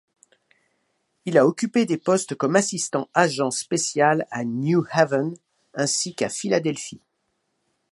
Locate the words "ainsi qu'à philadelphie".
5.75-7.03